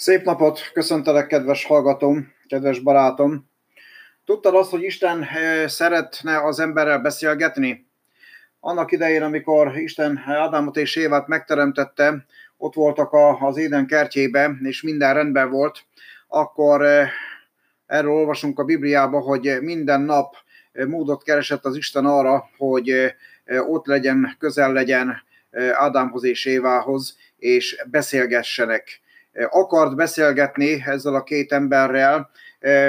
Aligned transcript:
Szép 0.00 0.24
napot, 0.24 0.70
köszöntelek, 0.72 1.26
kedves 1.26 1.64
hallgatom, 1.64 2.32
kedves 2.46 2.78
barátom. 2.78 3.50
Tudtad 4.24 4.54
azt, 4.54 4.70
hogy 4.70 4.82
Isten 4.82 5.22
eh, 5.22 5.68
szeretne 5.68 6.44
az 6.44 6.60
emberrel 6.60 6.98
beszélgetni? 6.98 7.86
Annak 8.60 8.92
idején, 8.92 9.22
amikor 9.22 9.76
Isten 9.76 10.22
Ádámot 10.26 10.76
és 10.76 10.96
Évát 10.96 11.26
megteremtette, 11.26 12.26
ott 12.56 12.74
voltak 12.74 13.10
az 13.40 13.56
Éden 13.56 13.86
kertjébe, 13.86 14.56
és 14.62 14.82
minden 14.82 15.14
rendben 15.14 15.50
volt, 15.50 15.84
akkor 16.28 16.84
eh, 16.84 17.08
erről 17.86 18.12
olvasunk 18.12 18.58
a 18.58 18.64
Bibliába, 18.64 19.18
hogy 19.18 19.58
minden 19.60 20.00
nap 20.00 20.34
eh, 20.72 20.86
módot 20.86 21.22
keresett 21.22 21.64
az 21.64 21.76
Isten 21.76 22.06
arra, 22.06 22.48
hogy 22.56 23.14
ott 23.66 23.86
legyen, 23.86 24.36
közel 24.38 24.72
legyen 24.72 25.22
Ádámhoz 25.72 26.24
és 26.24 26.44
Évához, 26.44 27.16
és 27.36 27.84
beszélgessenek 27.90 29.00
akart 29.32 29.96
beszélgetni 29.96 30.82
ezzel 30.86 31.14
a 31.14 31.22
két 31.22 31.52
emberrel, 31.52 32.30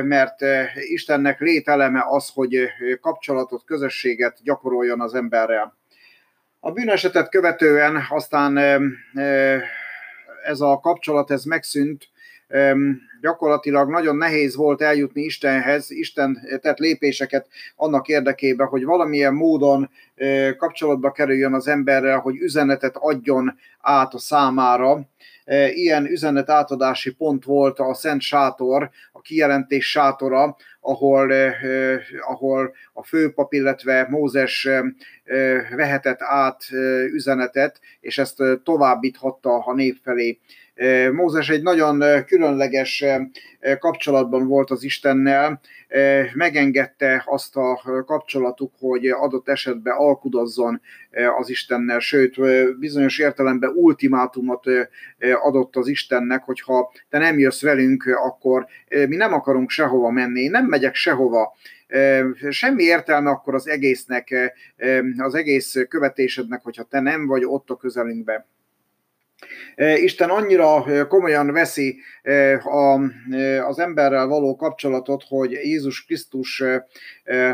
mert 0.04 0.40
Istennek 0.76 1.40
lételeme 1.40 2.04
az, 2.08 2.30
hogy 2.34 2.68
kapcsolatot, 3.02 3.64
közösséget 3.66 4.38
gyakoroljon 4.44 5.02
az 5.02 5.14
emberrel. 5.14 5.78
A 6.60 6.72
bűnesetet 6.72 7.30
követően 7.30 8.04
aztán 8.10 8.58
ez 10.44 10.60
a 10.60 10.80
kapcsolat 10.82 11.32
ez 11.32 11.44
megszűnt, 11.44 12.10
gyakorlatilag 13.22 13.90
nagyon 13.90 14.16
nehéz 14.16 14.56
volt 14.56 14.82
eljutni 14.82 15.22
Istenhez, 15.22 15.92
Isten 15.92 16.40
tett 16.62 16.78
lépéseket 16.78 17.48
annak 17.76 18.08
érdekében, 18.08 18.68
hogy 18.68 18.84
valamilyen 18.84 19.34
módon 19.34 19.90
kapcsolatba 20.58 21.12
kerüljön 21.12 21.54
az 21.54 21.68
emberrel, 21.68 22.20
hogy 22.20 22.36
üzenetet 22.36 22.96
adjon 22.96 23.60
át 23.80 24.14
a 24.14 24.20
számára. 24.20 25.00
Ilyen 25.74 26.06
üzenet 26.06 26.50
átadási 26.50 27.14
pont 27.14 27.44
volt 27.44 27.80
a 27.80 27.94
Szent 27.94 28.22
Sátor, 28.22 28.90
a 29.12 29.22
kijelentés 29.22 29.90
sátora, 29.90 30.56
ahol, 30.80 31.34
ahol 32.22 32.74
a 32.94 33.04
főpap, 33.04 33.54
illetve 33.54 34.08
Mózes 34.10 34.70
vehetett 35.76 36.22
át 36.22 36.64
üzenetet, 37.14 37.80
és 38.00 38.18
ezt 38.18 38.44
továbbíthatta 38.64 39.64
a 39.66 39.74
nép 39.74 39.98
felé. 40.04 40.40
Mózes 41.12 41.50
egy 41.50 41.62
nagyon 41.62 42.26
különleges 42.26 43.04
kapcsolatban 43.80 44.48
volt 44.48 44.70
az 44.72 44.84
Istennel, 44.84 45.60
megengedte 46.34 47.24
azt 47.26 47.56
a 47.56 47.82
kapcsolatuk, 48.06 48.74
hogy 48.80 49.08
adott 49.08 49.50
esetben 49.50 49.94
alkudozzon 49.98 50.82
az 51.40 51.50
Istennel, 51.50 52.00
sőt, 52.00 52.36
bizonyos 52.80 53.20
értelemben 53.20 53.72
ultimátumot 53.76 54.66
adott 55.42 55.76
az 55.76 55.88
Istennek, 55.88 56.44
hogy 56.44 56.62
ha 56.62 56.92
te 57.10 57.18
nem 57.18 57.40
jössz 57.40 57.62
velünk, 57.62 58.04
akkor 58.06 58.66
mi 59.08 59.16
nem 59.16 59.34
akarunk 59.34 59.70
sehova 59.70 60.10
menni, 60.10 60.48
nem 60.48 60.66
megyek 60.66 60.96
sehova, 60.96 61.56
semmi 62.50 62.84
értelme 62.84 63.30
akkor 63.30 63.54
az 63.54 63.68
egésznek, 63.68 64.54
az 65.18 65.36
egész 65.36 65.76
követésednek, 65.90 66.62
hogyha 66.64 66.84
te 66.84 67.00
nem 67.00 67.28
vagy 67.28 67.46
ott 67.46 67.70
a 67.70 67.76
közelünkben. 67.76 68.46
Isten 69.96 70.30
annyira 70.30 70.86
komolyan 71.08 71.52
veszi 71.52 72.00
az 73.68 73.80
emberrel 73.80 74.28
való 74.28 74.56
kapcsolatot, 74.56 75.24
hogy 75.28 75.52
Jézus 75.52 76.06
Krisztus 76.06 76.64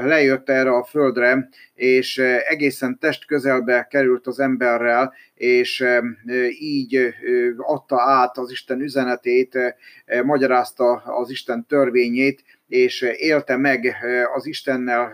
lejött 0.02 0.50
erre 0.50 0.70
a 0.70 0.84
földre, 0.84 1.50
és 1.74 2.18
egészen 2.48 2.98
test 3.00 3.26
közelbe 3.26 3.88
került 3.90 4.28
az 4.28 4.40
emberrel, 4.40 5.14
és 5.36 5.86
így 6.60 7.14
adta 7.58 8.02
át 8.02 8.38
az 8.38 8.52
Isten 8.52 8.82
üzenetét, 8.82 9.58
magyarázta 10.24 10.92
az 10.94 11.30
Isten 11.30 11.66
törvényét, 11.66 12.44
és 12.68 13.02
élte 13.02 13.58
meg 13.58 13.96
az 14.36 14.46
Istennel 14.46 15.14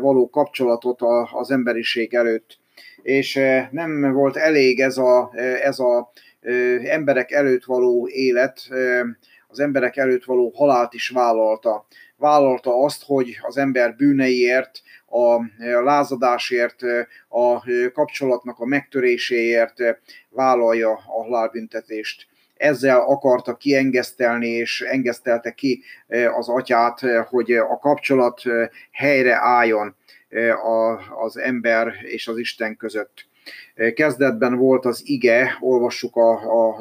való 0.00 0.30
kapcsolatot 0.30 1.00
az 1.32 1.50
emberiség 1.50 2.14
előtt 2.14 2.62
és 3.04 3.40
nem 3.70 4.12
volt 4.12 4.36
elég 4.36 4.80
ez 4.80 4.96
a, 4.96 5.30
ez 5.62 5.78
a 5.78 6.12
emberek 6.84 7.30
előtt 7.30 7.64
való 7.64 8.08
élet, 8.08 8.68
az 9.48 9.60
emberek 9.60 9.96
előtt 9.96 10.24
való 10.24 10.52
halált 10.54 10.94
is 10.94 11.08
vállalta. 11.08 11.86
Vállalta 12.16 12.82
azt, 12.82 13.02
hogy 13.06 13.38
az 13.42 13.56
ember 13.56 13.96
bűneiért, 13.96 14.82
a 15.06 15.40
lázadásért, 15.82 16.82
a 17.28 17.60
kapcsolatnak 17.92 18.58
a 18.58 18.66
megtöréséért 18.66 19.74
vállalja 20.30 20.90
a 20.90 21.22
halálbüntetést. 21.22 22.26
Ezzel 22.56 23.00
akarta 23.00 23.56
kiengesztelni, 23.56 24.48
és 24.48 24.80
engesztelte 24.80 25.50
ki 25.50 25.82
az 26.36 26.48
atyát, 26.48 27.00
hogy 27.28 27.52
a 27.52 27.78
kapcsolat 27.78 28.42
helyre 28.90 29.34
álljon 29.34 29.96
az 31.24 31.38
ember 31.38 31.94
és 32.02 32.28
az 32.28 32.38
Isten 32.38 32.76
között. 32.76 33.26
Kezdetben 33.94 34.56
volt 34.56 34.84
az 34.84 35.02
ige, 35.04 35.56
olvassuk 35.60 36.16
a, 36.16 36.30
a 36.32 36.80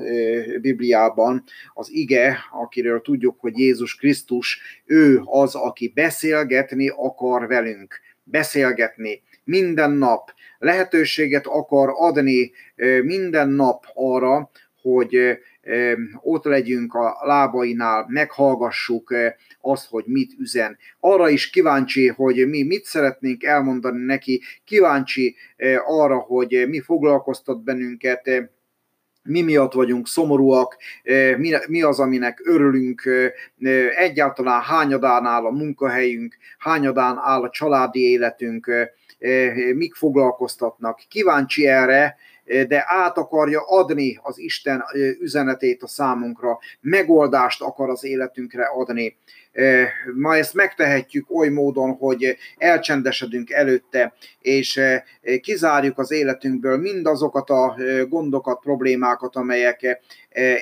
Bibliában, 0.61 1.43
az 1.73 1.89
ige, 1.91 2.37
akiről 2.51 3.01
tudjuk, 3.01 3.39
hogy 3.39 3.57
Jézus 3.57 3.95
Krisztus, 3.95 4.59
ő 4.85 5.21
az, 5.25 5.55
aki 5.55 5.91
beszélgetni 5.95 6.89
akar 6.89 7.47
velünk. 7.47 7.99
Beszélgetni 8.23 9.21
minden 9.43 9.91
nap. 9.91 10.33
Lehetőséget 10.59 11.47
akar 11.47 11.89
adni 11.95 12.51
minden 13.03 13.49
nap 13.49 13.85
arra, 13.93 14.49
hogy 14.83 15.39
ott 16.21 16.43
legyünk 16.43 16.93
a 16.93 17.17
lábainál, 17.21 18.05
meghallgassuk 18.07 19.13
azt, 19.61 19.89
hogy 19.89 20.03
mit 20.05 20.33
üzen. 20.39 20.77
Arra 20.99 21.29
is 21.29 21.49
kíváncsi, 21.49 22.07
hogy 22.07 22.47
mi 22.49 22.63
mit 22.63 22.85
szeretnénk 22.85 23.43
elmondani 23.43 24.05
neki, 24.05 24.41
kíváncsi 24.65 25.35
arra, 25.85 26.17
hogy 26.17 26.65
mi 26.67 26.79
foglalkoztat 26.79 27.63
bennünket, 27.63 28.51
mi 29.23 29.41
miatt 29.41 29.73
vagyunk 29.73 30.07
szomorúak, 30.07 30.77
mi 31.67 31.81
az, 31.81 31.99
aminek 31.99 32.41
örülünk, 32.45 33.09
egyáltalán 33.95 34.61
hányadán 34.61 35.25
áll 35.25 35.45
a 35.45 35.51
munkahelyünk, 35.51 36.37
hányadán 36.57 37.17
áll 37.17 37.41
a 37.41 37.49
családi 37.49 37.99
életünk, 37.99 38.71
mik 39.75 39.95
foglalkoztatnak. 39.95 40.99
Kíváncsi 41.09 41.67
erre, 41.67 42.15
de 42.45 42.83
át 42.87 43.17
akarja 43.17 43.61
adni 43.67 44.19
az 44.21 44.37
Isten 44.37 44.83
üzenetét 45.19 45.83
a 45.83 45.87
számunkra, 45.87 46.59
megoldást 46.81 47.61
akar 47.61 47.89
az 47.89 48.03
életünkre 48.03 48.63
adni. 48.65 49.17
Ma 50.15 50.35
ezt 50.35 50.53
megtehetjük 50.53 51.31
oly 51.31 51.49
módon, 51.49 51.91
hogy 51.91 52.37
elcsendesedünk 52.57 53.51
előtte, 53.51 54.13
és 54.39 54.81
kizárjuk 55.41 55.97
az 55.97 56.11
életünkből 56.11 56.77
mindazokat 56.77 57.49
a 57.49 57.75
gondokat, 58.09 58.59
problémákat, 58.59 59.35
amelyek 59.35 59.99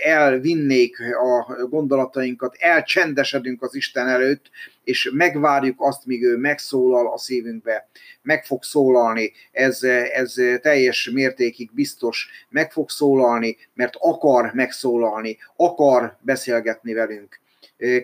elvinnék 0.04 0.98
a 1.00 1.68
gondolatainkat, 1.70 2.56
elcsendesedünk 2.60 3.62
az 3.62 3.76
Isten 3.76 4.08
előtt, 4.08 4.50
és 4.84 5.10
megvárjuk 5.14 5.76
azt, 5.78 6.06
míg 6.06 6.24
ő 6.24 6.38
megszólal 6.38 7.14
a 7.14 7.18
szívünkbe. 7.18 7.90
Meg 8.22 8.46
fog 8.46 8.64
szólalni, 8.64 9.32
ez, 9.52 9.84
ez 10.14 10.34
teljes 10.62 11.10
mértékig 11.14 11.70
biztos, 11.74 12.30
meg 12.50 12.72
fog 12.72 12.90
szólalni, 12.90 13.58
mert 13.74 13.94
akar 14.00 14.52
megszólalni, 14.54 15.38
akar 15.56 16.18
beszélgetni 16.22 16.94
velünk 16.94 17.40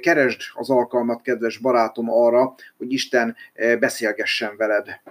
keresd 0.01 0.41
az 0.53 0.69
alkalmat, 0.69 1.21
kedves 1.21 1.57
barátom, 1.57 2.11
arra, 2.11 2.55
hogy 2.77 2.91
Isten 2.91 3.35
beszélgessen 3.79 4.57
veled. 4.57 5.01